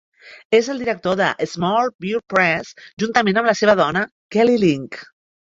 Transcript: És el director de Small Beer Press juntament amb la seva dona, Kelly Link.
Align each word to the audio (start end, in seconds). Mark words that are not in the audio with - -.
És 0.59 0.69
el 0.73 0.79
director 0.83 1.17
de 1.19 1.27
Small 1.51 1.91
Beer 2.05 2.23
Press 2.35 2.73
juntament 3.05 3.43
amb 3.43 3.51
la 3.51 3.55
seva 3.61 3.77
dona, 3.83 4.05
Kelly 4.39 4.59
Link. 4.67 5.01